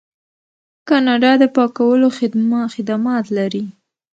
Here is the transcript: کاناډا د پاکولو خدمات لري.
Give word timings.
کاناډا 0.87 1.31
د 1.41 1.43
پاکولو 1.55 2.07
خدمات 2.79 3.25
لري. 3.37 3.63